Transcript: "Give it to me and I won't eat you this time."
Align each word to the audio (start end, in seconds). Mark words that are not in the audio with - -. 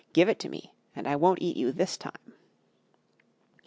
"Give 0.13 0.27
it 0.29 0.39
to 0.39 0.49
me 0.49 0.73
and 0.95 1.05
I 1.07 1.15
won't 1.15 1.43
eat 1.43 1.55
you 1.57 1.71
this 1.71 1.95
time." 1.95 2.33